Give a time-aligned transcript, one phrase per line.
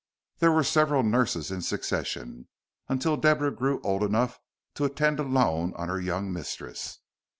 [0.39, 2.47] There were several nurses in succession,
[2.89, 4.39] until Deborah grew old enough
[4.73, 6.97] to attend alone on her young mistress.